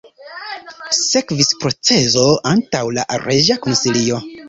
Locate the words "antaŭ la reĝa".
2.55-3.63